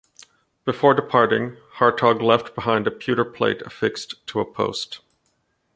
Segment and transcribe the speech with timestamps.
[0.65, 5.01] Before departing, Hartog left behind a pewter plate affixed to a post.